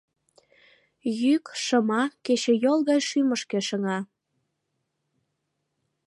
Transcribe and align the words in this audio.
Йӱк, 1.21 1.45
шыма, 1.63 2.03
кечыйол 2.25 2.79
гай 2.89 2.99
шӱмышкӧ 3.07 3.59
шыҥа 3.67 3.99